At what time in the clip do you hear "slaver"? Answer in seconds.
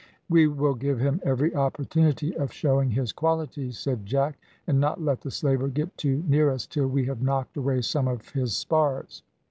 5.29-5.67